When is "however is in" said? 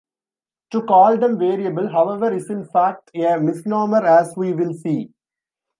1.87-2.65